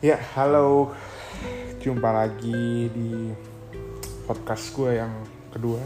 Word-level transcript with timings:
Ya, 0.00 0.16
halo. 0.32 0.96
Jumpa 1.76 2.08
lagi 2.08 2.88
di 2.88 3.36
podcast 4.24 4.72
gue 4.72 4.96
yang 4.96 5.12
kedua. 5.52 5.84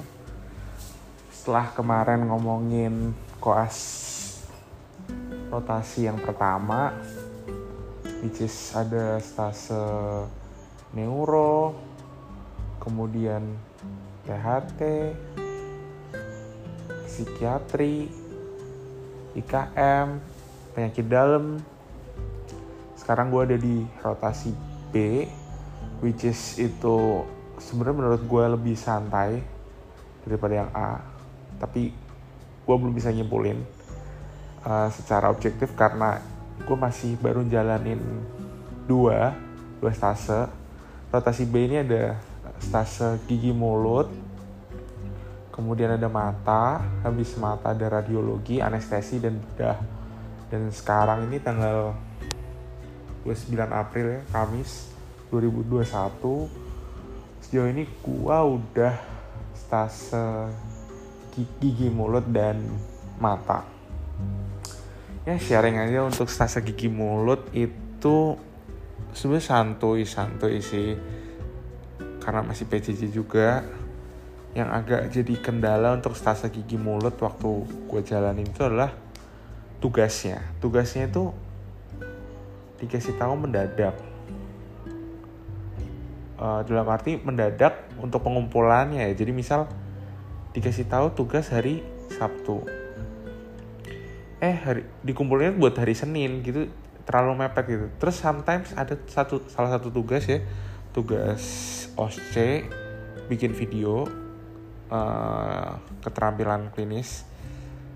Setelah 1.34 1.74
kemarin 1.74 2.30
ngomongin 2.30 3.10
koas 3.42 3.74
rotasi 5.50 6.06
yang 6.06 6.22
pertama, 6.22 6.94
which 8.22 8.38
is 8.38 8.54
ada 8.78 9.18
stase 9.18 9.74
neuro, 10.94 11.74
kemudian 12.78 13.42
THT, 14.30 15.10
psikiatri, 17.10 18.14
IKM, 19.34 20.22
penyakit 20.70 21.06
dalam, 21.10 21.58
sekarang 23.04 23.28
gue 23.28 23.42
ada 23.52 23.56
di 23.60 23.84
rotasi 24.00 24.56
B 24.88 25.28
which 26.00 26.24
is 26.24 26.56
itu 26.56 27.20
sebenarnya 27.60 27.96
menurut 28.00 28.22
gue 28.24 28.44
lebih 28.56 28.76
santai 28.80 29.44
daripada 30.24 30.64
yang 30.64 30.70
A. 30.72 31.04
Tapi 31.60 31.92
gue 32.64 32.76
belum 32.80 32.96
bisa 32.96 33.12
nyimpulin 33.12 33.60
uh, 34.64 34.88
secara 34.88 35.28
objektif 35.28 35.76
karena 35.76 36.16
gue 36.64 36.76
masih 36.80 37.20
baru 37.20 37.44
jalanin 37.44 38.00
dua 38.88 39.36
dua 39.84 39.92
stase. 39.92 40.48
Rotasi 41.12 41.44
B 41.44 41.68
ini 41.68 41.84
ada 41.84 42.16
stase 42.56 43.20
gigi 43.28 43.52
mulut 43.52 44.08
kemudian 45.52 45.94
ada 45.94 46.08
mata 46.08 46.82
habis 47.04 47.36
mata 47.36 47.70
ada 47.76 48.00
radiologi 48.00 48.64
anestesi 48.64 49.20
dan 49.20 49.36
bedah. 49.36 49.78
Dan 50.48 50.72
sekarang 50.72 51.28
ini 51.28 51.36
tanggal 51.38 51.94
29 53.24 53.56
April 53.72 54.06
ya, 54.06 54.20
Kamis 54.30 54.92
2021. 55.32 56.46
Sejauh 57.40 57.68
ini 57.72 57.88
gua 58.04 58.44
udah 58.44 58.94
stase 59.56 60.52
gigi 61.32 61.88
mulut 61.88 62.28
dan 62.28 62.60
mata. 63.16 63.64
Ya 65.24 65.40
sharing 65.40 65.80
aja 65.80 66.04
untuk 66.04 66.28
stase 66.28 66.60
gigi 66.60 66.92
mulut 66.92 67.48
itu 67.56 68.36
sebenarnya 69.16 69.46
santuy 69.48 70.04
santuy 70.04 70.60
sih 70.60 70.98
karena 72.20 72.44
masih 72.44 72.68
PJJ 72.68 73.08
juga 73.08 73.64
yang 74.52 74.70
agak 74.70 75.10
jadi 75.10 75.34
kendala 75.40 75.96
untuk 75.96 76.14
stase 76.14 76.52
gigi 76.52 76.78
mulut 76.78 77.16
waktu 77.18 77.66
gue 77.88 78.00
jalanin 78.06 78.46
itu 78.46 78.62
adalah 78.62 78.94
tugasnya 79.82 80.40
tugasnya 80.62 81.10
itu 81.10 81.34
dikasih 82.84 83.16
tahu 83.16 83.34
mendadak. 83.40 83.96
Uh, 86.34 86.60
dalam 86.68 86.84
arti 86.92 87.16
mendadak 87.16 87.88
untuk 87.96 88.20
pengumpulannya 88.20 89.08
ya. 89.08 89.14
Jadi 89.16 89.32
misal 89.32 89.64
dikasih 90.52 90.84
tahu 90.86 91.16
tugas 91.16 91.48
hari 91.48 91.80
Sabtu. 92.12 92.62
Eh 94.38 94.54
hari 94.54 94.84
dikumpulnya 95.00 95.56
buat 95.56 95.72
hari 95.80 95.96
Senin 95.96 96.44
gitu 96.44 96.68
terlalu 97.08 97.40
mepet 97.40 97.64
gitu. 97.64 97.86
Terus 97.96 98.16
sometimes 98.20 98.76
ada 98.76 98.94
satu 99.08 99.40
salah 99.48 99.72
satu 99.72 99.88
tugas 99.88 100.28
ya. 100.28 100.44
Tugas 100.92 101.42
OSC 101.96 102.68
bikin 103.26 103.56
video 103.56 104.04
uh, 104.92 105.80
keterampilan 106.04 106.68
klinis 106.76 107.24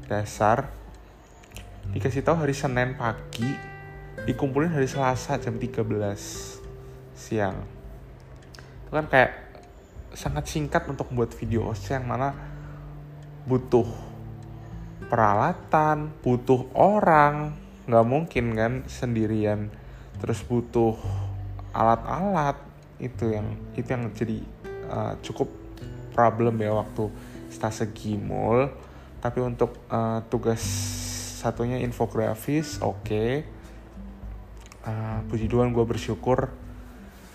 dasar. 0.09 0.73
Dikasih 1.93 2.25
tahu 2.25 2.43
hari 2.43 2.53
Senin 2.57 2.97
pagi 2.97 3.78
dikumpulin 4.25 4.73
hari 4.73 4.89
Selasa 4.89 5.39
jam 5.39 5.61
13 5.61 5.85
siang. 7.15 7.63
Itu 8.87 8.93
kan 8.95 9.07
kayak 9.07 9.33
sangat 10.17 10.49
singkat 10.49 10.89
untuk 10.89 11.13
membuat 11.13 11.37
video 11.37 11.69
OC 11.71 12.01
yang 12.01 12.09
mana 12.09 12.33
butuh 13.45 13.87
peralatan 15.09 16.13
butuh 16.21 16.69
orang 16.75 17.55
nggak 17.85 18.07
mungkin 18.09 18.45
kan 18.57 18.73
sendirian. 18.89 19.69
Terus 20.19 20.43
butuh 20.43 20.99
alat-alat 21.77 22.59
itu 22.99 23.31
yang 23.31 23.55
itu 23.79 23.89
yang 23.89 24.11
jadi 24.17 24.39
uh, 24.91 25.15
cukup 25.23 25.49
problem 26.17 26.59
ya 26.59 26.75
waktu 26.75 27.13
stase 27.53 27.93
gimul. 27.93 28.73
Tapi 29.19 29.39
untuk 29.43 29.75
uh, 29.91 30.23
tugas 30.31 30.63
satunya 31.39 31.79
infografis 31.83 32.81
oke. 32.81 33.05
okay 33.05 33.58
uh, 34.89 35.19
puji 35.29 35.45
Tuhan 35.45 35.77
gue 35.77 35.85
bersyukur 35.85 36.49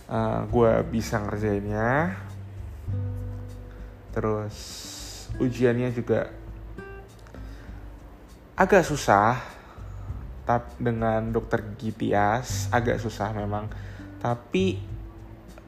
uh, 0.10 0.14
eh, 0.18 0.42
gue 0.50 0.72
bisa 0.90 1.22
ngerjainnya. 1.22 2.18
Terus 4.14 4.58
ujiannya 5.38 5.90
juga 5.94 6.30
agak 8.54 8.86
susah 8.86 9.42
tapi 10.44 10.76
dengan 10.78 11.32
dokter 11.32 11.64
Gitias 11.78 12.74
agak 12.74 12.98
susah 12.98 13.30
memang. 13.38 13.70
Tapi 14.18 14.82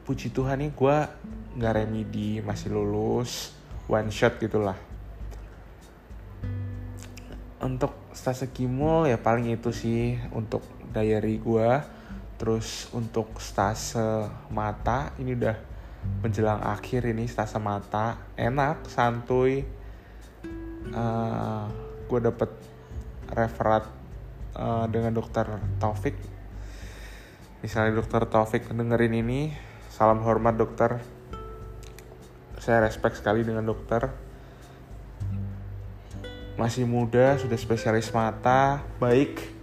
puji 0.02 0.30
Tuhan 0.34 0.62
nih 0.62 0.70
gue 0.74 0.96
nggak 1.56 1.72
remedi 1.72 2.38
masih 2.44 2.70
lulus 2.70 3.56
one 3.88 4.12
shot 4.12 4.38
gitulah 4.38 4.76
untuk 7.66 8.14
stase 8.14 8.54
kimul 8.54 9.10
ya 9.10 9.18
paling 9.18 9.50
itu 9.50 9.74
sih 9.74 10.14
untuk 10.30 10.62
diary 10.94 11.42
gue 11.42 11.70
terus 12.38 12.86
untuk 12.94 13.42
stase 13.42 14.30
mata 14.54 15.10
ini 15.18 15.34
udah 15.34 15.56
menjelang 16.22 16.62
akhir 16.62 17.06
ini 17.10 17.26
stase 17.26 17.58
mata. 17.58 18.34
Enak 18.38 18.86
santuy. 18.86 19.66
Uh, 20.86 20.94
eh, 20.94 21.64
gue 22.06 22.20
dapet 22.22 22.50
referat 23.34 23.90
uh, 24.54 24.86
dengan 24.86 25.10
dokter 25.10 25.46
Taufik. 25.82 26.14
Misalnya 27.66 27.98
dokter 27.98 28.22
Taufik 28.30 28.70
dengerin 28.70 29.18
ini 29.18 29.50
salam 29.90 30.22
hormat 30.22 30.54
dokter. 30.54 31.02
Saya 32.62 32.86
respect 32.86 33.18
sekali 33.18 33.42
dengan 33.42 33.66
dokter 33.66 34.25
masih 36.56 36.88
muda 36.88 37.36
sudah 37.36 37.56
spesialis 37.60 38.08
mata 38.16 38.80
baik 38.96 39.56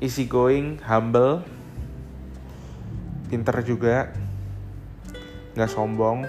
easy 0.00 0.24
going, 0.24 0.80
humble, 0.88 1.44
pinter 3.28 3.60
juga, 3.60 4.08
nggak 5.52 5.70
sombong. 5.70 6.24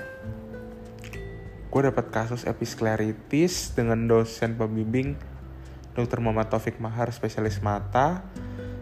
Gue 1.71 1.81
dapat 1.87 2.11
kasus 2.11 2.43
episkleritis 2.43 3.71
dengan 3.71 4.11
dosen 4.11 4.59
pembimbing 4.59 5.15
Dr. 5.95 6.19
Muhammad 6.19 6.51
Taufik 6.51 6.83
Mahar, 6.83 7.15
spesialis 7.15 7.63
mata, 7.63 8.27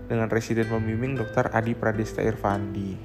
dengan 0.10 0.26
residen 0.26 0.66
pembimbing 0.66 1.22
Dr. 1.22 1.54
Adi 1.54 1.78
Pradesta 1.78 2.26
Irfandi. 2.26 2.98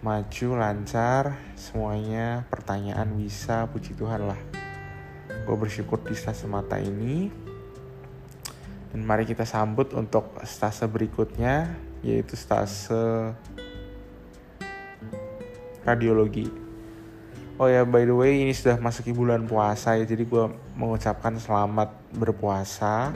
Maju, 0.00 0.48
lancar, 0.56 1.36
semuanya 1.60 2.48
pertanyaan 2.48 3.12
bisa, 3.20 3.68
puji 3.68 3.92
Tuhan 3.92 4.24
lah. 4.24 4.59
Gue 5.50 5.66
bersyukur 5.66 5.98
di 6.06 6.14
stase 6.14 6.46
mata 6.46 6.78
ini 6.78 7.26
dan 8.94 9.02
mari 9.02 9.26
kita 9.26 9.42
sambut 9.42 9.90
untuk 9.98 10.38
stase 10.46 10.86
berikutnya 10.86 11.74
yaitu 12.06 12.38
stase 12.38 13.34
radiologi. 15.82 16.46
Oh 17.58 17.66
ya 17.66 17.82
by 17.82 18.06
the 18.06 18.14
way 18.14 18.46
ini 18.46 18.54
sudah 18.54 18.78
masuk 18.78 19.10
bulan 19.10 19.42
puasa 19.50 19.98
ya 19.98 20.06
jadi 20.06 20.22
gue 20.22 20.54
mengucapkan 20.78 21.34
selamat 21.34 21.98
berpuasa. 22.14 23.10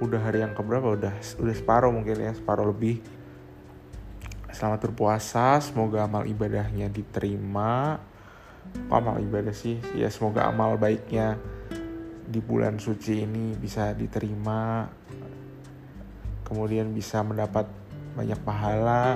Udah 0.00 0.16
hari 0.16 0.40
yang 0.40 0.56
keberapa 0.56 0.96
udah 0.96 1.12
udah 1.12 1.54
separuh 1.60 1.92
mungkin 1.92 2.24
ya 2.24 2.32
separuh 2.32 2.72
lebih. 2.72 3.04
Selamat 4.48 4.88
berpuasa, 4.88 5.60
semoga 5.60 6.08
amal 6.08 6.24
ibadahnya 6.24 6.88
diterima. 6.88 8.00
Amal 8.90 9.22
ibadah 9.22 9.54
sih? 9.54 9.78
Ya 9.94 10.10
semoga 10.10 10.50
amal 10.50 10.74
baiknya 10.74 11.38
di 12.30 12.38
bulan 12.38 12.78
suci 12.78 13.26
ini 13.26 13.58
bisa 13.58 13.90
diterima 13.90 14.86
kemudian 16.46 16.90
bisa 16.94 17.22
mendapat 17.22 17.66
banyak 18.18 18.38
pahala 18.42 19.14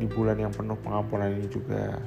di 0.00 0.08
bulan 0.08 0.40
yang 0.40 0.52
penuh 0.52 0.76
pengampunan 0.80 1.28
ini 1.28 1.48
juga. 1.52 2.00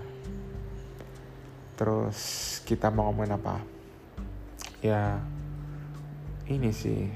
Terus 1.77 2.17
kita 2.65 2.89
mau 2.89 3.09
ngomongin 3.09 3.37
apa? 3.37 3.61
Ya 4.81 5.21
ini 6.49 6.73
sih 6.73 7.09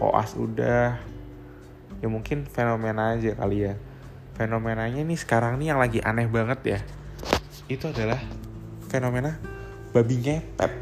koas 0.00 0.32
udah. 0.36 0.96
Ya 2.00 2.08
mungkin 2.08 2.48
fenomena 2.48 3.16
aja 3.16 3.36
kali 3.36 3.68
ya. 3.68 3.74
Fenomenanya 4.36 5.04
nih 5.04 5.18
sekarang 5.20 5.60
nih 5.60 5.76
yang 5.76 5.80
lagi 5.82 6.00
aneh 6.00 6.30
banget 6.30 6.60
ya 6.64 6.80
itu 7.68 7.84
adalah 7.84 8.16
fenomena 8.88 9.36
babi 9.92 10.16
ngepet. 10.24 10.72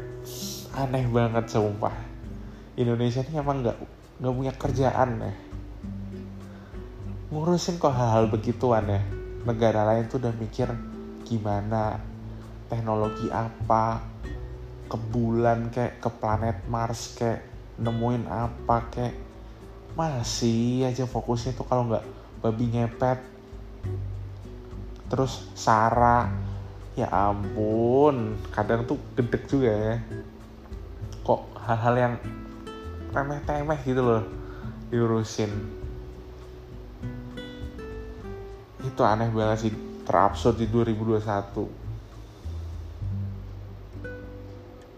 Aneh 0.71 1.03
banget 1.11 1.51
sumpah. 1.51 1.91
Indonesia 2.79 3.27
ini 3.27 3.43
emang 3.43 3.59
nggak 3.59 3.77
nggak 4.23 4.33
punya 4.33 4.53
kerjaan 4.55 5.09
ya. 5.19 5.33
Ngurusin 7.27 7.75
kok 7.75 7.91
hal-hal 7.91 8.31
begituan 8.31 8.87
ya. 8.87 9.03
Negara 9.43 9.83
lain 9.83 10.07
tuh 10.07 10.23
udah 10.23 10.31
mikir 10.39 10.71
gimana 11.27 11.99
teknologi 12.71 13.27
apa 13.35 13.99
ke 14.87 14.95
bulan 15.11 15.67
kayak 15.67 15.99
ke 15.99 16.07
planet 16.07 16.57
Mars 16.71 17.19
kayak 17.19 17.43
nemuin 17.83 18.31
apa 18.31 18.77
kayak. 18.87 19.15
Masih 19.91 20.87
aja 20.87 21.03
fokusnya 21.03 21.51
tuh 21.51 21.67
kalau 21.67 21.91
nggak 21.91 22.05
babi 22.39 22.71
ngepet. 22.71 23.19
Terus 25.11 25.51
Sarah 25.51 26.46
ya 26.97 27.05
ampun 27.13 28.33
kadang 28.49 28.81
tuh 28.89 28.97
gedek 29.13 29.45
juga 29.45 29.69
ya. 29.69 29.95
Kok 31.21 31.41
hal-hal 31.61 31.95
yang 31.95 32.13
remeh-temeh 33.13 33.79
gitu 33.85 34.01
loh 34.01 34.23
diurusin. 34.89 35.53
Itu 38.81 39.01
aneh 39.05 39.29
banget 39.29 39.69
sih 39.69 39.73
terabsurd 40.09 40.57
di 40.57 40.65
2021 40.65 41.87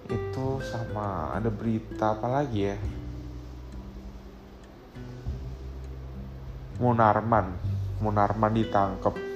itu 0.10 0.46
sama 0.66 1.36
ada 1.36 1.52
berita 1.52 2.16
apa 2.16 2.28
lagi 2.32 2.72
ya? 2.72 2.78
Munarman 6.80 7.52
Munarman 8.00 8.56
ditangkap 8.56 9.29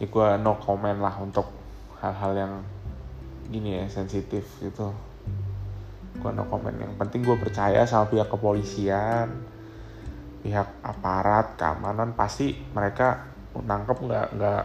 ya 0.00 0.06
gue 0.08 0.28
no 0.40 0.56
comment 0.56 0.96
lah 0.96 1.12
untuk 1.20 1.44
hal-hal 2.00 2.32
yang 2.32 2.52
gini 3.52 3.76
ya 3.76 3.84
sensitif 3.92 4.48
gitu. 4.64 4.96
Gue 6.18 6.30
no 6.32 6.48
comment. 6.48 6.72
Yang 6.72 6.96
penting 6.96 7.20
gue 7.20 7.36
percaya 7.36 7.84
sama 7.84 8.08
pihak 8.08 8.32
kepolisian 8.32 9.28
pihak 10.40 10.80
aparat 10.80 11.60
keamanan. 11.60 12.16
Pasti 12.16 12.56
mereka 12.72 13.28
nangkep 13.52 13.98
nggak 14.00 14.26
nggak 14.40 14.62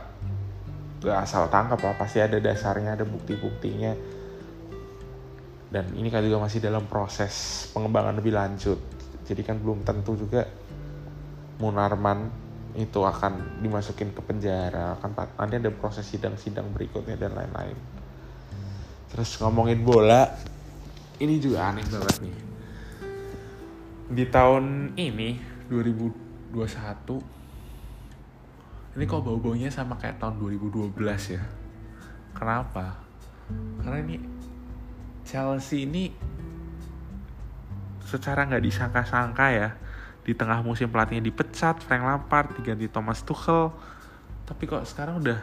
gak 1.03 1.17
asal 1.19 1.51
tangkap 1.51 1.83
lah. 1.83 1.93
Pasti 1.99 2.23
ada 2.23 2.39
dasarnya 2.39 2.95
ada 2.95 3.03
bukti-buktinya. 3.03 3.91
Dan 5.67 5.91
ini 5.99 6.07
kan 6.07 6.23
juga 6.23 6.39
masih 6.39 6.63
dalam 6.63 6.87
proses 6.87 7.67
pengembangan 7.75 8.15
lebih 8.15 8.31
lanjut. 8.31 8.79
Jadi 9.27 9.41
kan 9.43 9.59
belum 9.59 9.83
tentu 9.83 10.15
juga 10.15 10.47
Munarman 11.55 12.44
itu 12.75 12.99
akan 12.99 13.63
dimasukin 13.63 14.11
ke 14.11 14.19
penjara 14.19 14.99
kan 14.99 15.15
nanti 15.15 15.55
ada 15.63 15.71
proses 15.71 16.03
sidang-sidang 16.03 16.67
berikutnya 16.75 17.15
dan 17.15 17.31
lain-lain. 17.31 17.77
Terus 19.07 19.39
ngomongin 19.39 19.79
bola 19.79 20.27
ini 21.23 21.39
juga 21.39 21.71
aneh 21.71 21.87
banget 21.87 22.19
nih. 22.19 22.35
Di 24.11 24.27
tahun 24.27 24.91
ini 24.99 25.39
2021 25.71 27.35
ini 28.95 29.03
kok 29.07 29.23
bau-baunya 29.23 29.71
sama 29.71 29.95
kayak 29.95 30.19
tahun 30.19 30.39
2012 30.39 30.91
ya? 31.35 31.43
Kenapa? 32.35 32.99
Karena 33.79 34.03
ini 34.03 34.19
Chelsea 35.23 35.87
ini 35.87 36.11
secara 38.03 38.45
nggak 38.45 38.63
disangka-sangka 38.63 39.47
ya 39.51 39.69
di 40.25 40.33
tengah 40.33 40.65
musim 40.65 40.89
pelatihnya 40.89 41.21
dipecat 41.21 41.85
Frank 41.85 42.01
Lampard 42.01 42.57
diganti 42.57 42.89
Thomas 42.89 43.21
Tuchel. 43.21 43.69
Tapi 44.49 44.63
kok 44.65 44.81
sekarang 44.89 45.21
udah 45.21 45.39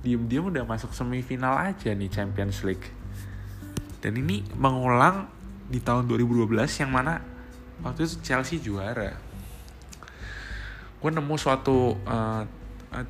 diem-diem 0.00 0.48
udah 0.48 0.64
masuk 0.64 0.96
semifinal 0.96 1.60
aja 1.60 1.92
nih 1.92 2.08
Champions 2.08 2.64
League. 2.64 2.88
Dan 4.00 4.16
ini 4.16 4.40
mengulang 4.56 5.28
di 5.68 5.84
tahun 5.84 6.08
2012 6.08 6.48
yang 6.80 6.90
mana 6.96 7.20
waktu 7.84 8.08
itu 8.08 8.24
Chelsea 8.24 8.56
juara. 8.56 9.12
Gue 10.96 11.10
nemu 11.12 11.36
suatu 11.36 12.00
uh, 12.08 12.42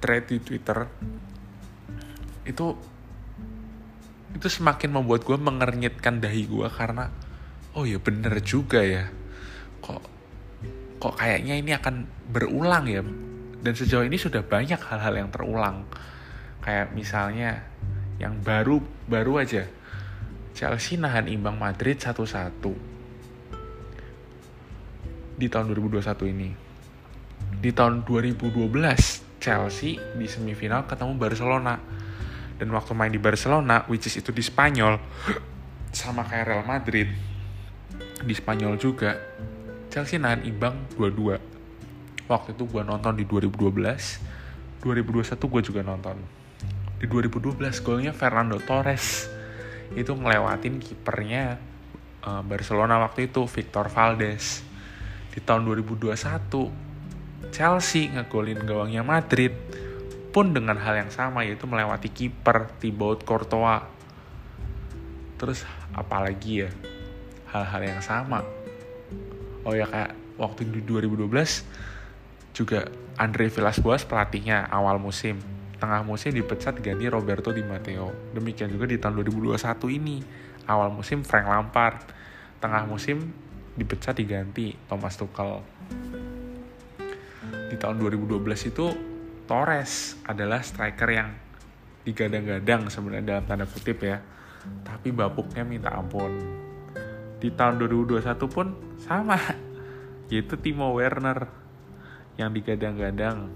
thread 0.02 0.26
di 0.26 0.42
Twitter. 0.42 0.90
Itu 2.42 2.74
itu 4.34 4.48
semakin 4.50 4.90
membuat 4.90 5.22
gue 5.22 5.38
mengernyitkan 5.38 6.20
dahi 6.20 6.44
gue 6.44 6.68
karena 6.68 7.08
oh 7.72 7.88
ya 7.88 7.96
bener 7.96 8.36
juga 8.44 8.84
ya 8.84 9.08
kok 9.80 10.15
kok 10.96 11.14
kayaknya 11.16 11.54
ini 11.56 11.72
akan 11.76 12.08
berulang 12.32 12.84
ya? 12.88 13.02
Dan 13.60 13.72
sejauh 13.74 14.06
ini 14.06 14.16
sudah 14.16 14.44
banyak 14.46 14.78
hal-hal 14.78 15.14
yang 15.16 15.28
terulang. 15.32 15.84
Kayak 16.62 16.94
misalnya 16.94 17.66
yang 18.16 18.40
baru 18.40 18.80
baru 19.06 19.42
aja. 19.42 19.64
Chelsea 20.56 20.96
nahan 20.96 21.28
imbang 21.28 21.60
Madrid 21.60 22.00
satu-satu. 22.00 22.72
Di 25.36 25.46
tahun 25.52 25.68
2021 25.76 26.32
ini. 26.32 26.50
Di 27.60 27.70
tahun 27.76 28.08
2012 28.08 29.36
Chelsea 29.36 30.00
di 30.16 30.26
semifinal 30.26 30.88
ketemu 30.88 31.12
Barcelona. 31.20 31.76
Dan 32.56 32.72
waktu 32.72 32.96
main 32.96 33.12
di 33.12 33.20
Barcelona 33.20 33.84
which 33.84 34.08
is 34.08 34.16
itu 34.16 34.32
di 34.32 34.40
Spanyol 34.40 34.96
sama 35.92 36.24
kayak 36.24 36.44
Real 36.48 36.64
Madrid 36.64 37.08
di 38.24 38.32
Spanyol 38.32 38.80
juga 38.80 39.16
Chelsea 39.96 40.20
nahan 40.20 40.44
imbang 40.44 40.76
2-2 41.00 42.28
waktu 42.28 42.52
itu 42.52 42.68
gue 42.68 42.84
nonton 42.84 43.16
di 43.16 43.24
2012 43.24 44.84
2021 44.84 45.40
gue 45.40 45.62
juga 45.64 45.80
nonton 45.80 46.20
di 47.00 47.08
2012 47.08 47.56
golnya 47.80 48.12
Fernando 48.12 48.60
Torres 48.60 49.24
itu 49.96 50.12
ngelewatin 50.12 50.84
kipernya 50.84 51.56
uh, 52.28 52.44
Barcelona 52.44 53.00
waktu 53.08 53.32
itu 53.32 53.48
Victor 53.48 53.88
Valdes 53.88 54.60
di 55.32 55.40
tahun 55.40 55.64
2021 55.64 56.12
Chelsea 57.48 58.12
ngegolin 58.12 58.68
gawangnya 58.68 59.00
Madrid 59.00 59.56
pun 60.28 60.52
dengan 60.52 60.76
hal 60.76 61.08
yang 61.08 61.08
sama 61.08 61.48
yaitu 61.48 61.64
melewati 61.64 62.12
kiper 62.12 62.68
Thibaut 62.76 63.24
Courtois. 63.24 63.80
Terus 65.40 65.64
apalagi 65.96 66.68
ya 66.68 66.70
hal-hal 67.48 67.96
yang 67.96 68.04
sama. 68.04 68.55
Oh 69.66 69.74
ya 69.74 69.90
kayak 69.90 70.14
waktu 70.38 70.70
di 70.70 70.80
2012 70.86 71.26
juga 72.54 72.86
Andre 73.18 73.50
Villas-Boas 73.50 74.06
pelatihnya 74.06 74.70
awal 74.70 75.02
musim. 75.02 75.42
Tengah 75.76 76.06
musim 76.06 76.32
dipecat 76.32 76.78
ganti 76.80 77.04
Roberto 77.10 77.50
Di 77.50 77.66
Matteo. 77.66 78.14
Demikian 78.32 78.70
juga 78.70 78.86
di 78.88 78.96
tahun 78.96 79.20
2021 79.26 79.58
ini. 79.90 80.22
Awal 80.70 80.94
musim 80.94 81.26
Frank 81.26 81.50
Lampard. 81.50 81.98
Tengah 82.62 82.88
musim 82.88 83.34
dipecat 83.76 84.16
diganti 84.16 84.72
Thomas 84.88 85.18
Tuchel 85.20 85.60
di 87.66 87.76
tahun 87.76 87.98
2012 88.00 88.72
itu 88.72 88.86
Torres 89.46 90.18
adalah 90.26 90.62
striker 90.62 91.10
yang 91.10 91.28
digadang-gadang 92.06 92.86
sebenarnya 92.86 93.38
dalam 93.38 93.44
tanda 93.44 93.66
kutip 93.66 93.98
ya 94.00 94.22
tapi 94.86 95.10
bapuknya 95.10 95.66
minta 95.66 95.92
ampun 95.92 96.30
di 97.46 97.54
tahun 97.54 97.78
2021 97.78 98.26
pun 98.50 98.74
sama. 98.98 99.38
Yaitu 100.26 100.58
Timo 100.58 100.90
Werner 100.90 101.46
yang 102.34 102.50
digadang-gadang 102.50 103.46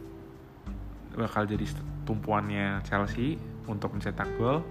bakal 1.19 1.43
jadi 1.43 1.67
tumpuannya 2.07 2.87
Chelsea 2.87 3.35
untuk 3.67 3.99
mencetak 3.99 4.31
gol. 4.39 4.63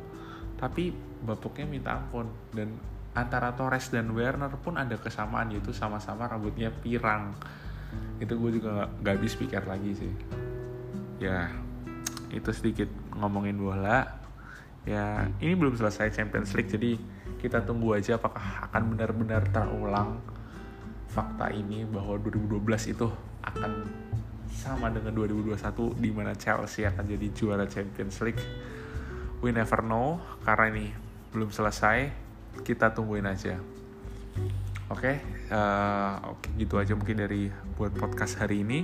Tapi 0.55 0.95
bapuknya 1.27 1.67
minta 1.67 1.99
ampun. 1.99 2.31
Dan 2.55 2.79
antara 3.11 3.51
Torres 3.59 3.91
dan 3.91 4.07
Werner 4.15 4.55
pun 4.63 4.79
ada 4.79 4.95
kesamaan 4.95 5.51
yaitu 5.51 5.75
sama-sama 5.75 6.31
rambutnya 6.31 6.71
pirang. 6.71 7.35
Itu 8.23 8.39
gue 8.39 8.63
juga 8.63 8.87
gak, 9.03 9.19
habis 9.19 9.35
pikir 9.35 9.67
lagi 9.67 9.99
sih. 9.99 10.13
Ya 11.19 11.51
itu 12.31 12.47
sedikit 12.55 12.87
ngomongin 13.19 13.59
bola. 13.59 14.07
Ya 14.87 15.27
ini 15.43 15.59
belum 15.59 15.75
selesai 15.75 16.15
Champions 16.15 16.55
League 16.55 16.71
jadi 16.71 16.95
kita 17.39 17.63
tunggu 17.63 17.95
aja 17.95 18.19
apakah 18.19 18.67
akan 18.67 18.93
benar-benar 18.93 19.47
terulang 19.49 20.19
fakta 21.09 21.49
ini 21.49 21.87
bahwa 21.87 22.19
2012 22.21 22.93
itu 22.93 23.07
akan 23.41 23.71
sama 24.53 24.91
dengan 24.91 25.15
2021 25.15 25.97
di 25.97 26.09
mana 26.11 26.35
Chelsea 26.35 26.83
akan 26.85 27.03
jadi 27.07 27.27
juara 27.31 27.65
Champions 27.65 28.19
League. 28.21 28.43
We 29.39 29.55
never 29.55 29.79
know 29.79 30.19
karena 30.43 30.65
ini 30.69 30.85
belum 31.31 31.49
selesai 31.49 32.11
kita 32.67 32.91
tungguin 32.91 33.25
aja. 33.25 33.55
Oke 34.91 34.99
okay? 34.99 35.15
uh, 35.49 35.55
eh, 35.55 36.13
oke 36.27 36.43
okay, 36.43 36.49
gitu 36.59 36.75
aja 36.75 36.93
mungkin 36.93 37.23
dari 37.23 37.47
buat 37.79 37.95
podcast 37.95 38.35
hari 38.43 38.67
ini. 38.67 38.83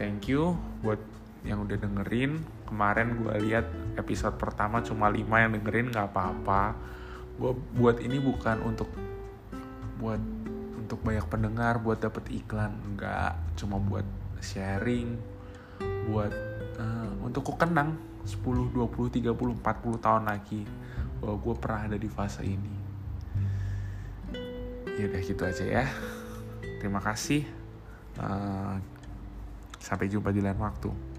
Thank 0.00 0.32
you 0.32 0.56
buat 0.80 0.98
yang 1.44 1.68
udah 1.68 1.76
dengerin. 1.76 2.40
Kemarin 2.64 3.20
gue 3.20 3.34
lihat 3.44 3.68
episode 4.00 4.40
pertama 4.40 4.80
cuma 4.80 5.12
5 5.12 5.28
yang 5.28 5.52
dengerin 5.60 5.92
nggak 5.92 6.08
apa-apa 6.08 6.64
gue 7.40 7.52
buat 7.80 7.96
ini 8.04 8.20
bukan 8.20 8.60
untuk 8.60 8.92
buat 9.96 10.20
untuk 10.76 11.00
banyak 11.00 11.24
pendengar 11.24 11.80
buat 11.80 11.96
dapet 11.96 12.28
iklan 12.28 12.76
enggak. 12.84 13.40
Cuma 13.56 13.80
buat 13.80 14.04
sharing 14.44 15.16
buat 16.12 16.32
uh, 16.76 17.12
untuk 17.24 17.48
ku 17.48 17.54
kenang 17.56 17.96
10, 18.28 18.76
20, 18.76 19.24
30, 19.24 19.32
40 19.32 20.04
tahun 20.04 20.22
lagi 20.28 20.68
bahwa 21.24 21.36
gue 21.40 21.54
pernah 21.56 21.80
ada 21.88 21.96
di 21.96 22.08
fase 22.12 22.44
ini. 22.44 22.74
Ya 25.00 25.08
udah 25.08 25.20
gitu 25.24 25.42
aja 25.48 25.64
ya. 25.64 25.86
Terima 26.80 27.00
kasih. 27.00 27.48
Uh, 28.20 28.76
sampai 29.80 30.12
jumpa 30.12 30.28
di 30.28 30.44
lain 30.44 30.60
waktu 30.60 31.09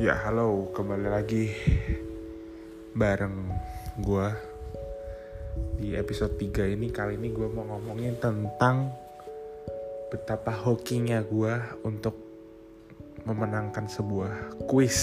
Ya 0.00 0.16
halo. 0.16 0.72
Kembali 0.72 1.12
lagi 1.12 1.52
bareng 2.96 3.36
gue 4.00 4.28
di 5.76 5.92
episode 5.92 6.40
3 6.40 6.72
ini 6.72 6.88
kali 6.88 7.20
ini 7.20 7.28
gue 7.28 7.44
mau 7.52 7.68
ngomongin 7.68 8.16
tentang 8.16 8.96
betapa 10.08 10.56
hokinya 10.56 11.20
gue 11.20 11.52
untuk 11.84 12.16
memenangkan 13.28 13.92
sebuah 13.92 14.64
quiz 14.72 14.96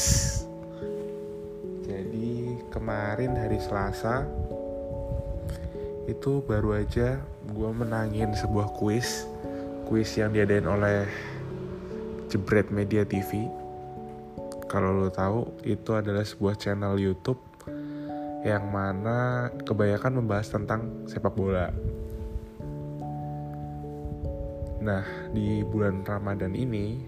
jadi 1.85 2.57
kemarin 2.73 3.37
hari 3.37 3.61
Selasa 3.61 4.25
itu 6.09 6.41
baru 6.41 6.73
aja 6.73 7.21
gue 7.53 7.69
menangin 7.69 8.33
sebuah 8.33 8.73
quiz 8.81 9.29
quiz 9.85 10.09
yang 10.17 10.33
diadain 10.33 10.65
oleh 10.65 11.05
Jebret 12.33 12.73
Media 12.73 13.05
TV 13.05 13.45
kalau 14.67 14.91
lo 14.91 15.09
tahu 15.09 15.63
itu 15.63 15.95
adalah 15.95 16.27
sebuah 16.27 16.59
channel 16.59 16.99
YouTube 16.99 17.39
yang 18.43 18.67
mana 18.69 19.49
kebanyakan 19.63 20.23
membahas 20.23 20.47
tentang 20.51 21.07
sepak 21.07 21.33
bola. 21.35 21.71
Nah, 24.83 25.03
di 25.35 25.65
bulan 25.67 26.05
Ramadan 26.05 26.55
ini, 26.55 27.01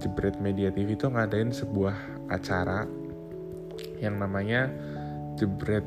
Jebret 0.00 0.38
Media 0.40 0.72
TV 0.72 0.96
itu 0.96 1.08
ngadain 1.10 1.52
sebuah 1.52 1.96
acara 2.32 2.88
yang 4.00 4.16
namanya 4.16 4.70
Jebret 5.36 5.84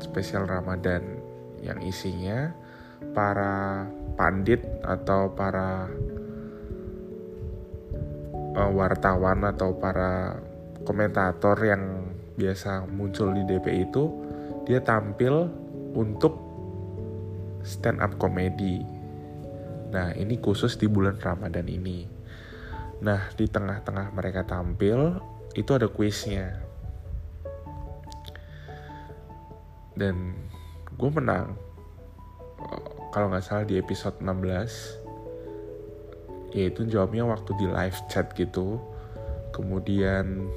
Spesial 0.00 0.46
Ramadan 0.46 1.20
yang 1.60 1.82
isinya 1.82 2.54
para 3.12 3.84
pandit 4.14 4.62
atau 4.86 5.30
para 5.32 5.90
uh, 8.58 8.70
wartawan 8.74 9.46
atau 9.46 9.78
para 9.78 10.34
komentator 10.82 11.54
yang 11.62 12.10
biasa 12.34 12.86
muncul 12.90 13.30
di 13.34 13.46
DP 13.46 13.86
itu 13.86 14.10
dia 14.66 14.82
tampil 14.82 15.46
untuk 15.94 16.34
stand 17.62 18.02
up 18.02 18.18
comedy. 18.18 18.82
Nah, 19.88 20.12
ini 20.12 20.36
khusus 20.36 20.76
di 20.76 20.84
bulan 20.84 21.16
Ramadan 21.16 21.64
ini. 21.64 22.04
Nah, 23.00 23.30
di 23.32 23.48
tengah-tengah 23.48 24.12
mereka 24.12 24.44
tampil 24.44 25.16
itu 25.56 25.70
ada 25.72 25.88
kuisnya. 25.88 26.60
Dan 29.96 30.36
gue 30.94 31.10
menang. 31.10 31.56
Kalau 33.08 33.32
nggak 33.32 33.42
salah 33.42 33.64
di 33.64 33.80
episode 33.80 34.20
16 34.20 35.07
yaitu 36.52 36.88
jawabnya 36.88 37.28
waktu 37.28 37.52
di 37.58 37.66
live 37.68 37.98
chat 38.08 38.32
gitu. 38.36 38.80
Kemudian 39.52 40.48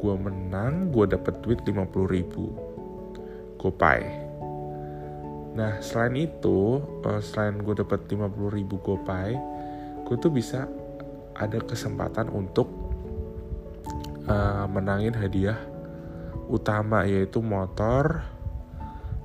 gue 0.00 0.14
menang 0.16 0.88
gue 0.94 1.04
dapet 1.10 1.34
duit 1.44 1.60
50 1.62 2.08
ribu. 2.08 2.52
Gopay. 3.60 4.02
Nah 5.54 5.82
selain 5.82 6.16
itu 6.16 6.80
uh, 7.04 7.20
selain 7.20 7.60
gue 7.60 7.74
dapet 7.76 8.06
50 8.08 8.56
ribu 8.56 8.78
gopay 8.80 9.34
gue 10.06 10.16
tuh 10.18 10.32
bisa 10.32 10.66
ada 11.38 11.62
kesempatan 11.62 12.32
untuk 12.34 12.66
uh, 14.26 14.66
menangin 14.66 15.14
hadiah 15.14 15.58
utama 16.50 17.06
yaitu 17.06 17.38
motor 17.38 18.26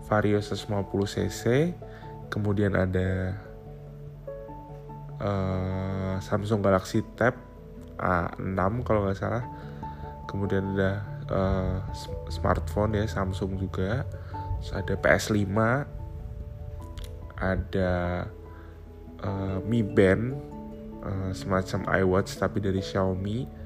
Vario 0.05 0.37
150 0.37 0.85
cc. 1.09 1.73
Kemudian 2.29 2.77
ada 2.77 3.33
uh, 5.25 6.13
Samsung 6.21 6.61
Galaxy 6.61 7.01
Tab 7.17 7.33
A6 7.97 8.85
kalau 8.85 9.09
nggak 9.09 9.17
salah. 9.17 9.43
Kemudian 10.29 10.77
ada 10.77 11.01
uh, 11.31 11.77
smartphone 12.29 13.01
ya 13.01 13.05
Samsung 13.09 13.57
juga. 13.57 14.05
Terus 14.61 14.71
ada 14.73 14.93
PS5 14.97 15.49
ada 17.35 17.91
uh, 19.19 19.57
Mi 19.67 19.83
Band 19.83 20.23
uh, 21.03 21.31
semacam 21.35 21.79
iWatch 22.05 22.37
tapi 22.37 22.61
dari 22.61 22.79
Xiaomi. 22.79 23.65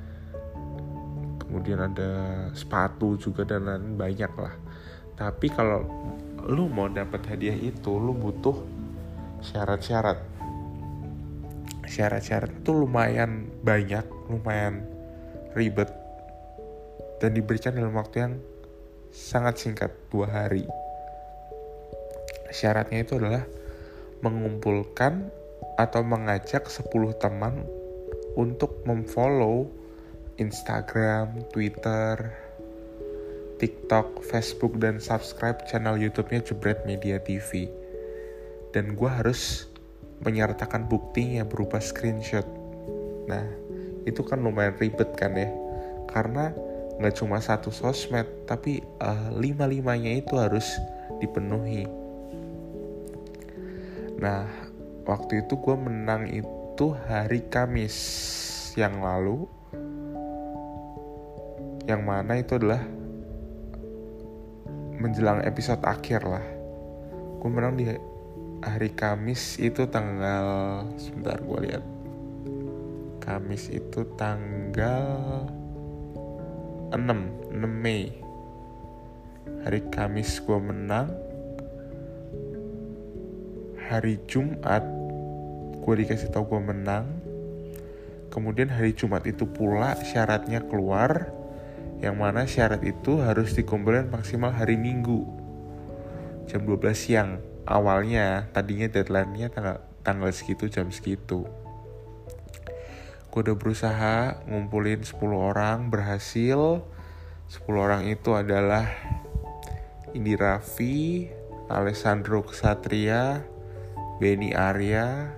Kemudian 1.44 1.82
ada 1.82 2.12
sepatu 2.54 3.18
juga 3.18 3.42
dan 3.42 3.66
lain 3.66 3.98
banyak 3.98 4.34
lah. 4.38 4.54
Tapi 5.18 5.50
kalau 5.50 5.82
lu 6.46 6.70
mau 6.70 6.88
dapat 6.88 7.26
hadiah 7.26 7.58
itu 7.58 7.92
lu 7.98 8.14
butuh 8.16 8.56
syarat-syarat 9.42 10.39
syarat-syarat 11.90 12.54
itu 12.62 12.72
lumayan 12.72 13.50
banyak, 13.66 14.06
lumayan 14.30 14.86
ribet 15.58 15.90
dan 17.18 17.34
diberikan 17.34 17.74
dalam 17.74 17.98
waktu 17.98 18.30
yang 18.30 18.34
sangat 19.10 19.58
singkat, 19.58 19.92
dua 20.14 20.30
hari. 20.30 20.70
Syaratnya 22.54 23.02
itu 23.02 23.18
adalah 23.18 23.46
mengumpulkan 24.22 25.34
atau 25.80 26.02
mengajak 26.04 26.68
10 26.68 26.92
teman 27.18 27.64
untuk 28.36 28.84
memfollow 28.84 29.70
Instagram, 30.40 31.48
Twitter, 31.52 32.36
TikTok, 33.60 34.24
Facebook, 34.24 34.80
dan 34.80 35.00
subscribe 35.04 35.64
channel 35.68 36.00
YouTube-nya 36.00 36.44
Jebret 36.44 36.84
Media 36.84 37.20
TV. 37.20 37.68
Dan 38.76 38.96
gue 38.96 39.08
harus 39.08 39.69
menyertakan 40.24 40.88
bukti 40.88 41.40
yang 41.40 41.48
berupa 41.48 41.80
screenshot. 41.80 42.46
Nah, 43.28 43.46
itu 44.04 44.20
kan 44.26 44.44
lumayan 44.44 44.76
ribet 44.76 45.16
kan 45.16 45.36
ya, 45.38 45.48
karena 46.12 46.52
nggak 47.00 47.16
cuma 47.16 47.40
satu 47.40 47.72
sosmed, 47.72 48.28
tapi 48.44 48.84
uh, 49.00 49.32
lima-limanya 49.32 50.20
itu 50.20 50.36
harus 50.36 50.68
dipenuhi. 51.24 51.88
Nah, 54.20 54.44
waktu 55.08 55.48
itu 55.48 55.56
gue 55.56 55.76
menang 55.80 56.28
itu 56.28 56.86
hari 57.08 57.40
Kamis 57.48 57.96
yang 58.76 59.00
lalu, 59.00 59.48
yang 61.88 62.04
mana 62.04 62.44
itu 62.44 62.60
adalah 62.60 62.84
menjelang 65.00 65.40
episode 65.48 65.80
akhir 65.88 66.28
lah. 66.28 66.44
Gue 67.40 67.48
menang 67.48 67.80
di 67.80 67.88
hari 68.60 68.92
Kamis 68.92 69.56
itu 69.56 69.88
tanggal 69.88 70.84
sebentar 71.00 71.40
gue 71.40 71.60
lihat. 71.70 71.84
Kamis 73.24 73.72
itu 73.72 74.04
tanggal 74.20 75.48
6 76.92 76.96
6 76.96 77.56
Mei. 77.68 78.12
Hari 79.64 79.82
Kamis 79.92 80.44
gue 80.44 80.60
menang. 80.60 81.08
Hari 83.90 84.22
Jumat 84.28 84.84
gue 85.80 85.94
dikasih 86.06 86.30
tau 86.30 86.44
gue 86.44 86.62
menang. 86.62 87.08
Kemudian 88.30 88.70
hari 88.70 88.94
Jumat 88.94 89.26
itu 89.26 89.50
pula 89.50 89.98
syaratnya 89.98 90.62
keluar 90.62 91.34
yang 92.00 92.16
mana 92.16 92.46
syarat 92.46 92.80
itu 92.86 93.20
harus 93.20 93.58
dikumpulin 93.58 94.08
maksimal 94.08 94.54
hari 94.54 94.80
Minggu 94.80 95.26
jam 96.48 96.64
12 96.64 96.96
siang 96.96 97.49
awalnya 97.70 98.50
tadinya 98.50 98.90
deadline-nya 98.90 99.54
tanggal 99.54 99.78
tanggal 100.02 100.34
segitu 100.34 100.66
jam 100.68 100.90
segitu. 100.90 101.46
Gue 103.30 103.40
udah 103.46 103.56
berusaha 103.56 104.42
ngumpulin 104.50 105.06
10 105.06 105.22
orang 105.38 105.94
berhasil. 105.94 106.82
10 107.48 107.62
orang 107.78 108.10
itu 108.10 108.34
adalah 108.34 108.90
Indi 110.18 110.34
Raffi 110.34 111.30
Alessandro 111.70 112.42
Ksatria 112.42 113.46
Benny 114.18 114.58
Arya 114.58 115.38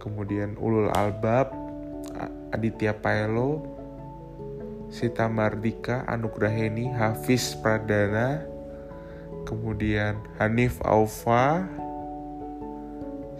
kemudian 0.00 0.56
Ulul 0.56 0.88
Albab 0.90 1.52
Aditya 2.50 2.96
Paelo 2.96 3.62
Sita 4.90 5.30
Mardika 5.30 6.02
Anugraheni 6.08 6.90
Hafiz 6.90 7.54
Pradana 7.54 8.49
kemudian 9.44 10.20
Hanif 10.38 10.80
Aufa 10.84 11.64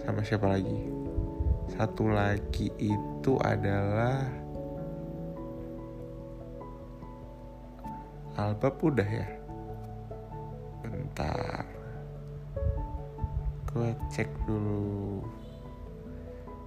sama 0.04 0.20
siapa 0.26 0.50
lagi? 0.50 0.90
Satu 1.70 2.10
lagi 2.10 2.72
itu 2.82 3.38
adalah 3.40 4.26
Alba 8.40 8.72
udah 8.72 9.04
ya? 9.04 9.28
Bentar. 10.80 11.62
Gue 13.68 13.92
cek 14.08 14.26
dulu. 14.48 15.20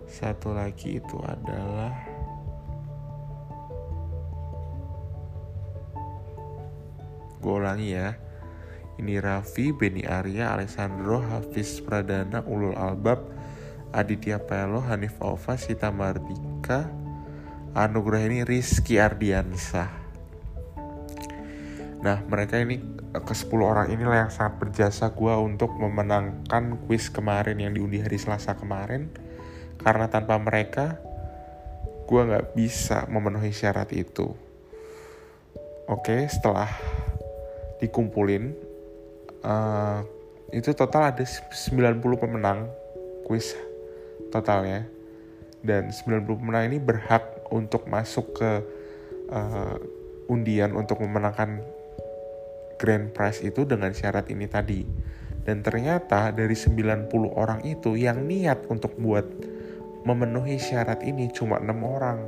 Satu 0.06 0.54
lagi 0.54 1.02
itu 1.02 1.18
adalah 1.25 1.98
gue 7.42 7.54
ulangi 7.58 7.98
ya 7.98 8.13
ini 9.02 9.18
Raffi, 9.18 9.74
Beni 9.74 10.06
Arya, 10.06 10.54
Alessandro, 10.54 11.22
Hafiz 11.22 11.82
Pradana, 11.82 12.46
Ulul 12.46 12.78
Albab, 12.78 13.26
Aditya 13.94 14.42
Pelo, 14.42 14.82
Hanif 14.86 15.18
Alfa, 15.22 15.58
Sita 15.58 15.90
Mardika, 15.94 16.90
Anugerah 17.74 18.22
ini 18.30 18.40
Rizky 18.46 19.02
Ardiansah. 19.02 19.90
Nah 22.04 22.20
mereka 22.28 22.62
ini 22.62 22.78
ke 23.14 23.34
10 23.34 23.50
orang 23.64 23.88
inilah 23.90 24.28
yang 24.28 24.34
sangat 24.34 24.60
berjasa 24.60 25.10
gue 25.14 25.34
untuk 25.40 25.74
memenangkan 25.78 26.78
kuis 26.86 27.08
kemarin 27.10 27.58
yang 27.58 27.74
diundi 27.74 28.04
hari 28.04 28.20
Selasa 28.22 28.54
kemarin. 28.54 29.10
Karena 29.82 30.06
tanpa 30.06 30.38
mereka 30.38 31.02
gue 32.06 32.22
nggak 32.22 32.54
bisa 32.54 33.10
memenuhi 33.10 33.50
syarat 33.56 33.90
itu. 33.96 34.36
Oke 35.90 36.28
setelah 36.30 36.70
dikumpulin 37.82 38.56
uh, 39.44 40.00
itu 40.50 40.72
total 40.74 41.14
ada 41.14 41.24
90 41.24 42.00
pemenang 42.18 42.70
kuis 43.28 43.54
totalnya. 44.34 44.88
Dan 45.64 45.92
90 45.96 46.28
pemenang 46.28 46.68
ini 46.68 46.78
berhak 46.82 47.48
untuk 47.54 47.88
masuk 47.88 48.36
ke 48.36 48.52
uh, 49.32 49.76
undian 50.28 50.76
untuk 50.76 51.00
memenangkan 51.00 51.64
grand 52.76 53.16
prize 53.16 53.40
itu 53.40 53.64
dengan 53.64 53.96
syarat 53.96 54.28
ini 54.28 54.46
tadi. 54.50 54.84
Dan 55.44 55.64
ternyata 55.64 56.32
dari 56.32 56.56
90 56.56 57.12
orang 57.32 57.64
itu 57.64 57.96
yang 57.96 58.28
niat 58.28 58.68
untuk 58.68 58.96
buat 59.00 59.28
memenuhi 60.04 60.60
syarat 60.60 61.04
ini 61.04 61.32
cuma 61.32 61.60
enam 61.60 61.84
orang. 61.88 62.20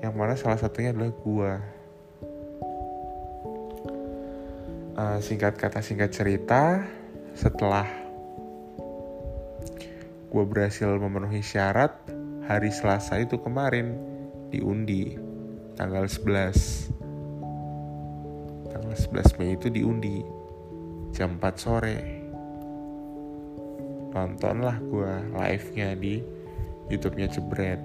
Yang 0.00 0.14
mana 0.14 0.34
salah 0.38 0.58
satunya 0.58 0.94
adalah 0.94 1.12
gua 1.14 1.79
uh, 5.00 5.16
singkat 5.24 5.56
kata 5.56 5.80
singkat 5.80 6.12
cerita 6.12 6.84
setelah 7.32 7.88
gue 10.30 10.44
berhasil 10.46 10.92
memenuhi 11.00 11.40
syarat 11.40 11.96
hari 12.44 12.68
Selasa 12.68 13.16
itu 13.18 13.40
kemarin 13.40 13.96
diundi 14.52 15.16
tanggal 15.74 16.04
11 16.04 16.92
tanggal 18.70 18.94
11 18.94 19.38
Mei 19.40 19.56
itu 19.56 19.72
diundi 19.72 20.22
jam 21.10 21.40
4 21.42 21.58
sore. 21.58 21.98
Nontonlah 24.10 24.78
gue 24.82 25.12
live-nya 25.34 25.94
di 25.98 26.22
YouTube-nya 26.90 27.30
Jebret. 27.30 27.78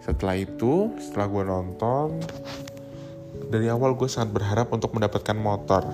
Setelah 0.00 0.36
itu 0.36 0.92
setelah 1.00 1.26
gue 1.28 1.44
nonton 1.44 2.08
dari 3.46 3.70
awal 3.70 3.94
gue 3.94 4.10
sangat 4.10 4.34
berharap 4.34 4.74
untuk 4.74 4.90
mendapatkan 4.94 5.38
motor. 5.38 5.86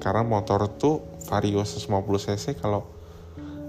Karena 0.00 0.24
motor 0.26 0.66
tuh 0.80 1.04
Vario 1.28 1.62
150 1.62 1.86
cc 2.26 2.58
kalau 2.58 2.88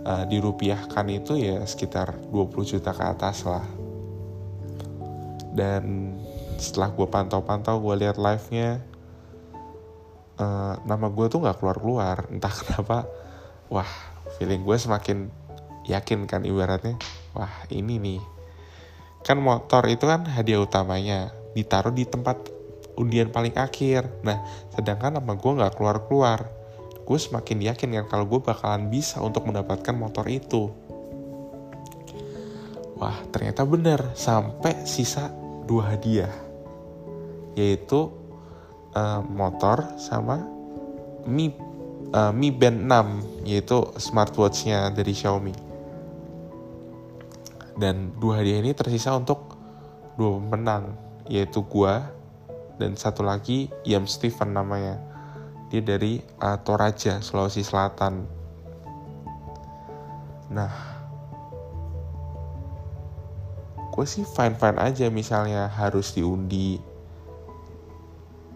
uh, 0.08 0.24
dirupiahkan 0.26 1.06
itu 1.14 1.38
ya 1.38 1.62
sekitar 1.62 2.18
20 2.34 2.72
juta 2.78 2.92
ke 2.96 3.04
atas 3.06 3.46
lah. 3.46 3.66
Dan 5.52 6.16
setelah 6.58 6.90
gue 6.94 7.08
pantau-pantau 7.10 7.78
gue 7.84 8.06
lihat 8.06 8.18
live-nya 8.18 8.82
uh, 10.40 10.74
nama 10.88 11.08
gue 11.12 11.26
tuh 11.30 11.44
nggak 11.44 11.62
keluar-keluar. 11.62 12.26
Entah 12.34 12.54
kenapa 12.54 13.06
wah 13.70 13.92
feeling 14.40 14.66
gue 14.66 14.78
semakin 14.80 15.30
yakin 15.86 16.26
kan 16.26 16.42
ibaratnya. 16.48 16.98
Wah 17.38 17.68
ini 17.70 18.02
nih. 18.02 18.22
Kan 19.22 19.38
motor 19.38 19.86
itu 19.86 20.10
kan 20.10 20.26
hadiah 20.26 20.64
utamanya 20.64 21.30
ditaruh 21.54 21.94
di 21.94 22.08
tempat 22.08 22.61
undian 23.02 23.34
paling 23.34 23.58
akhir. 23.58 24.06
Nah, 24.22 24.46
sedangkan 24.78 25.18
nama 25.18 25.34
gue 25.34 25.52
nggak 25.58 25.74
keluar-keluar. 25.74 26.46
Gue 27.02 27.18
semakin 27.18 27.74
yakin 27.74 27.90
kan 27.98 28.06
kalau 28.06 28.26
gue 28.30 28.40
bakalan 28.46 28.94
bisa 28.94 29.18
untuk 29.20 29.50
mendapatkan 29.50 29.98
motor 29.98 30.30
itu. 30.30 30.70
Wah, 33.02 33.18
ternyata 33.34 33.66
bener. 33.66 34.14
Sampai 34.14 34.86
sisa 34.86 35.34
dua 35.66 35.98
hadiah. 35.98 36.30
Yaitu 37.58 38.14
uh, 38.94 39.20
motor 39.26 39.98
sama 39.98 40.46
Mi, 41.26 41.50
uh, 42.14 42.30
Mi 42.30 42.54
Band 42.54 42.86
6. 42.86 43.50
Yaitu 43.50 43.82
smartwatchnya 43.98 44.94
dari 44.94 45.18
Xiaomi. 45.18 45.56
Dan 47.74 48.14
dua 48.22 48.46
hadiah 48.46 48.62
ini 48.62 48.78
tersisa 48.78 49.18
untuk 49.18 49.58
dua 50.22 50.38
pemenang. 50.38 50.94
Yaitu 51.26 51.66
gue 51.66 52.21
dan 52.82 52.98
satu 52.98 53.22
lagi 53.22 53.70
Iam 53.86 54.10
Stephen 54.10 54.58
namanya. 54.58 54.98
Dia 55.70 55.86
dari 55.86 56.18
uh, 56.42 56.58
Toraja 56.66 57.22
Sulawesi 57.22 57.62
Selatan. 57.62 58.26
Nah. 60.50 60.90
Gue 63.92 64.08
sih 64.10 64.26
fine 64.26 64.58
fine 64.58 64.82
aja 64.82 65.14
misalnya 65.14 65.70
harus 65.70 66.18
diundi. 66.18 66.82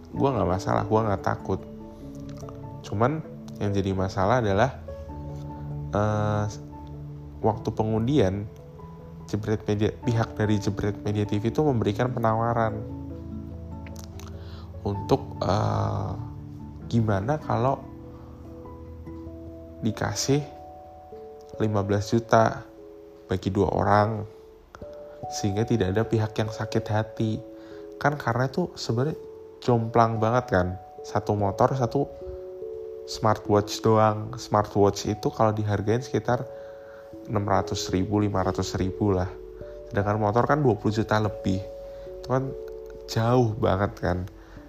Gue 0.10 0.30
nggak 0.32 0.50
masalah 0.50 0.84
gue 0.90 1.00
nggak 1.06 1.24
takut. 1.24 1.62
Cuman 2.82 3.22
yang 3.62 3.72
jadi 3.76 3.94
masalah 3.94 4.42
adalah 4.42 4.80
uh, 5.94 6.50
waktu 7.46 7.70
pengundian 7.72 8.50
jebret 9.30 9.62
media 9.68 9.92
pihak 10.04 10.34
dari 10.40 10.56
jebret 10.58 10.98
media 11.04 11.28
TV 11.28 11.52
itu 11.52 11.62
memberikan 11.62 12.12
penawaran 12.12 13.05
untuk 14.86 15.42
uh, 15.42 16.14
gimana 16.86 17.42
kalau 17.42 17.82
dikasih 19.82 20.46
15 21.58 21.66
juta 22.14 22.62
bagi 23.26 23.50
dua 23.50 23.74
orang 23.74 24.22
sehingga 25.34 25.66
tidak 25.66 25.98
ada 25.98 26.04
pihak 26.06 26.38
yang 26.38 26.54
sakit 26.54 26.86
hati. 26.86 27.42
Kan 27.98 28.22
karena 28.22 28.46
itu 28.46 28.70
sebenarnya 28.78 29.18
jomplang 29.66 30.22
banget 30.22 30.46
kan 30.54 30.68
satu 31.02 31.34
motor 31.34 31.74
satu 31.74 32.06
smartwatch 33.10 33.82
doang. 33.82 34.38
Smartwatch 34.38 35.10
itu 35.10 35.28
kalau 35.34 35.50
dihargain 35.50 36.06
sekitar 36.06 36.46
600 37.26 37.34
ribu 37.90 38.22
500 38.22 38.82
ribu 38.82 39.18
lah. 39.18 39.30
Sedangkan 39.90 40.22
motor 40.22 40.46
kan 40.46 40.62
20 40.62 40.98
juta 41.02 41.18
lebih. 41.18 41.62
Itu 42.22 42.28
kan 42.30 42.44
jauh 43.10 43.54
banget 43.58 43.92
kan 44.02 44.18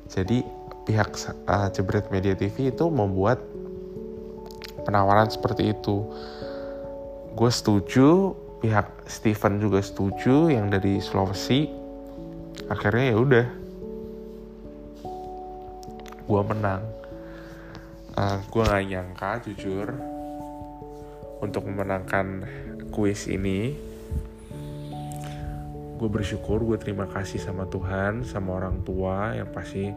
jadi 0.07 0.47
pihak 0.87 1.19
uh, 1.51 1.69
Jebret 1.75 2.07
Media 2.15 2.39
TV 2.39 2.71
itu 2.71 2.87
membuat 2.87 3.43
penawaran 4.87 5.27
seperti 5.27 5.75
itu. 5.75 6.07
Gue 7.35 7.51
setuju, 7.51 8.33
pihak 8.63 8.87
Steven 9.11 9.59
juga 9.59 9.83
setuju 9.83 10.49
yang 10.49 10.71
dari 10.71 11.03
Sulawesi. 11.03 11.69
Akhirnya 12.71 13.13
ya 13.13 13.17
udah, 13.19 13.47
gue 16.25 16.43
menang. 16.47 16.83
Uh, 18.17 18.21
eh, 18.23 18.39
gue 18.49 18.63
gak 18.65 18.85
nyangka 18.89 19.31
jujur 19.45 19.93
untuk 21.45 21.69
memenangkan 21.69 22.49
kuis 22.89 23.29
ini 23.29 23.77
gue 25.97 26.09
bersyukur 26.13 26.61
gue 26.61 26.77
terima 26.77 27.09
kasih 27.09 27.41
sama 27.41 27.65
Tuhan 27.73 28.21
sama 28.23 28.61
orang 28.61 28.85
tua 28.85 29.33
yang 29.33 29.49
pasti 29.49 29.89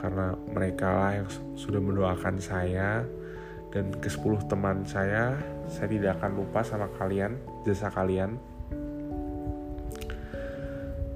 karena 0.00 0.36
mereka 0.52 0.88
lah 0.92 1.12
yang 1.20 1.28
sudah 1.56 1.80
mendoakan 1.80 2.36
saya 2.40 3.04
dan 3.76 3.92
ke 4.00 4.08
10 4.08 4.48
teman 4.48 4.88
saya. 4.88 5.36
Saya 5.68 5.88
tidak 5.92 6.20
akan 6.20 6.32
lupa 6.40 6.64
sama 6.64 6.88
kalian 6.96 7.36
jasa 7.68 7.92
kalian. 7.92 8.40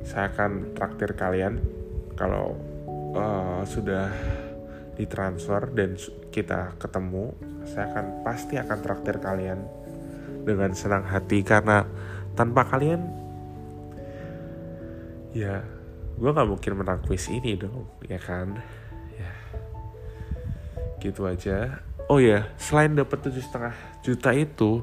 Saya 0.04 0.28
akan 0.28 0.74
traktir 0.74 1.14
kalian 1.14 1.62
kalau 2.18 2.59
uh, 3.14 3.62
sudah 3.64 4.11
ditransfer 4.98 5.70
dan 5.72 5.96
kita 6.28 6.76
ketemu. 6.76 7.33
Saya 7.64 7.88
akan 7.94 8.26
pasti 8.26 8.59
akan 8.59 8.78
traktir 8.83 9.16
kalian 9.22 9.64
dengan 10.44 10.76
senang 10.76 11.06
hati 11.06 11.40
karena 11.46 11.87
tanpa 12.35 12.66
kalian 12.66 13.30
ya 15.31 15.62
gue 16.21 16.31
nggak 16.31 16.49
mungkin 16.51 16.73
menang 16.77 17.01
quiz 17.07 17.31
ini 17.31 17.57
dong 17.57 17.87
ya 18.05 18.19
kan? 18.21 18.59
Ya 19.16 19.33
gitu 21.01 21.25
aja. 21.25 21.81
Oh 22.11 22.19
ya 22.19 22.51
selain 22.59 22.99
dapat 22.99 23.23
tujuh 23.23 23.40
setengah 23.40 23.75
juta 24.03 24.35
itu 24.35 24.83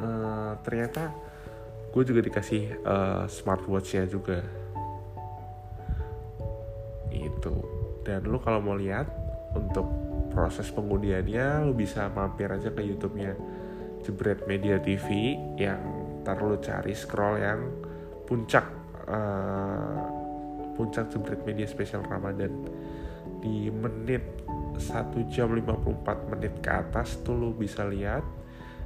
uh, 0.00 0.56
ternyata 0.64 1.12
gue 1.90 2.02
juga 2.06 2.20
dikasih 2.24 2.80
uh, 2.82 3.24
smartwatch 3.28 3.94
ya 3.94 4.04
juga. 4.08 4.40
Itu 7.12 7.54
dan 8.02 8.24
lu 8.24 8.40
kalau 8.40 8.64
mau 8.64 8.74
lihat 8.74 9.06
untuk 9.52 9.86
proses 10.30 10.70
pengundiannya 10.70 11.66
lu 11.66 11.74
bisa 11.74 12.06
mampir 12.14 12.48
aja 12.48 12.70
ke 12.70 12.80
YouTube-nya 12.86 13.34
Jebret 14.06 14.46
Media 14.46 14.78
TV 14.80 15.36
yang 15.58 15.82
ntar 16.22 16.40
lu 16.40 16.56
cari 16.62 16.94
scroll 16.94 17.42
yang 17.42 17.60
puncak 18.30 18.62
uh, 19.10 20.06
puncak 20.78 21.10
jebret 21.10 21.42
media 21.42 21.66
spesial 21.66 22.06
Ramadan. 22.06 22.54
Di 23.42 23.66
menit 23.74 24.22
1 24.78 25.34
jam 25.34 25.50
54 25.50 26.30
menit 26.30 26.62
ke 26.62 26.70
atas 26.70 27.18
tuh 27.26 27.34
lu 27.34 27.50
bisa 27.50 27.82
lihat 27.82 28.22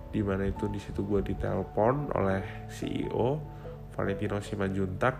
di 0.08 0.24
mana 0.24 0.48
itu 0.48 0.64
di 0.72 0.80
situ 0.80 1.04
gue 1.04 1.20
ditelepon 1.20 2.16
oleh 2.16 2.66
CEO 2.72 3.36
Valentino 3.92 4.40
Simanjuntak. 4.40 5.16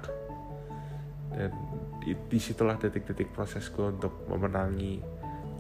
Dan 1.35 1.53
di, 2.01 2.17
di 2.17 2.39
situlah 2.41 2.81
detik-detik 2.81 3.29
proses 3.35 3.69
gue 3.69 3.85
untuk 3.85 4.25
memenangi 4.31 5.05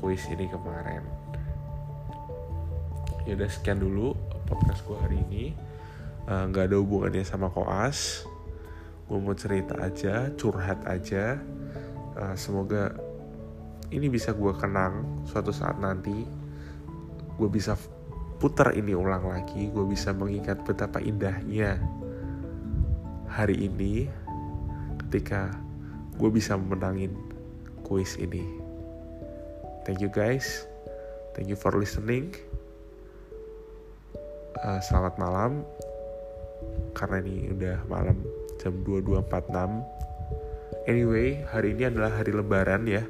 kuis 0.00 0.24
ini 0.32 0.48
kemarin. 0.48 1.04
Ya 3.28 3.36
udah 3.36 3.50
sekian 3.50 3.82
dulu 3.82 4.16
podcast 4.48 4.86
gue 4.88 4.96
hari 4.96 5.20
ini. 5.30 5.44
Eh, 6.24 6.44
nggak 6.48 6.64
uh, 6.64 6.68
ada 6.72 6.76
hubungannya 6.80 7.20
sama 7.20 7.52
koas 7.52 8.24
gue 9.04 9.18
mau 9.20 9.36
cerita 9.36 9.76
aja 9.80 10.32
curhat 10.36 10.80
aja. 10.88 11.36
Uh, 12.14 12.34
semoga 12.38 12.94
ini 13.92 14.08
bisa 14.08 14.32
gue 14.32 14.52
kenang 14.56 15.24
suatu 15.28 15.52
saat 15.52 15.76
nanti. 15.76 16.24
Gue 17.36 17.50
bisa 17.50 17.76
putar 18.40 18.72
ini 18.72 18.96
ulang 18.96 19.28
lagi. 19.28 19.68
Gue 19.68 19.84
bisa 19.84 20.14
mengingat 20.16 20.64
betapa 20.64 21.02
indahnya 21.04 21.76
hari 23.28 23.66
ini 23.66 24.08
ketika 25.06 25.52
gue 26.16 26.30
bisa 26.30 26.56
menangin 26.56 27.12
kuis 27.84 28.16
ini. 28.16 28.46
Thank 29.84 30.00
you 30.00 30.08
guys. 30.08 30.64
Thank 31.36 31.52
you 31.52 31.58
for 31.58 31.74
listening. 31.76 32.32
Uh, 34.64 34.80
selamat 34.80 35.20
malam. 35.20 35.66
Karena 36.96 37.20
ini 37.20 37.52
udah 37.52 37.84
malam 37.90 38.43
jam 38.64 38.80
22.46 38.80 40.88
anyway 40.88 41.44
hari 41.52 41.76
ini 41.76 41.92
adalah 41.92 42.16
hari 42.16 42.32
lebaran 42.32 42.88
ya. 42.88 43.04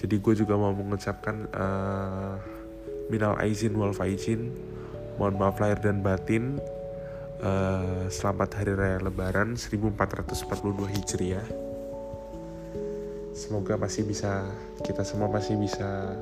Jadi 0.00 0.24
gue 0.24 0.34
juga 0.40 0.56
mau 0.56 0.72
mengucapkan 0.72 1.52
uh, 1.52 2.40
minal 3.12 3.36
aizin 3.44 3.76
wal 3.76 3.92
faizin. 3.92 4.56
Mohon 5.20 5.34
maaf 5.36 5.60
lahir 5.60 5.84
dan 5.84 6.00
batin. 6.00 6.56
Uh, 7.44 8.08
selamat 8.08 8.56
hari 8.56 8.72
raya 8.72 9.04
lebaran 9.04 9.52
1442 9.52 10.96
hijriah. 10.96 11.44
Semoga 13.36 13.76
masih 13.76 14.08
bisa 14.08 14.48
kita 14.80 15.04
semua 15.04 15.28
masih 15.28 15.60
bisa 15.60 16.16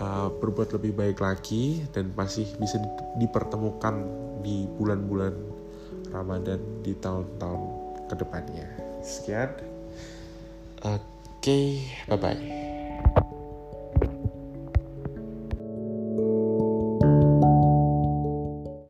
uh, 0.00 0.32
berbuat 0.40 0.72
lebih 0.80 0.96
baik 0.96 1.20
lagi 1.20 1.84
dan 1.92 2.08
masih 2.16 2.48
bisa 2.56 2.80
dipertemukan 3.20 4.00
di 4.40 4.64
bulan-bulan 4.80 5.51
Ramadan 6.12 6.60
di 6.84 6.92
tahun-tahun 7.00 7.62
ke 8.12 8.14
depannya 8.20 8.68
sekian. 9.00 9.50
Oke 10.84 11.00
okay, 11.40 11.68
bye 12.06 12.20
bye 12.20 12.61